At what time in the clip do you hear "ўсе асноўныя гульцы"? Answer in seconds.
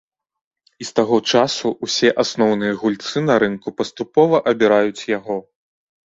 1.85-3.17